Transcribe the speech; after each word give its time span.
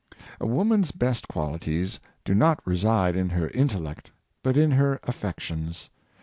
A 0.39 0.47
woman's 0.47 0.89
best 0.89 1.27
qualities 1.27 1.99
do 2.25 2.33
not 2.33 2.65
reside 2.65 3.15
in 3.15 3.29
her 3.29 3.49
intellect 3.49 4.11
but 4.41 4.57
in 4.57 4.71
her 4.71 4.99
affections. 5.03 5.91